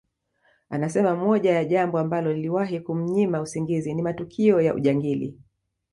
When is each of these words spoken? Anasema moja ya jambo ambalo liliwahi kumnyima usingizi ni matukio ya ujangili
Anasema 0.69 1.15
moja 1.15 1.51
ya 1.51 1.65
jambo 1.65 1.99
ambalo 1.99 2.33
liliwahi 2.33 2.79
kumnyima 2.79 3.41
usingizi 3.41 3.93
ni 3.93 4.01
matukio 4.01 4.61
ya 4.61 4.73
ujangili 4.75 5.37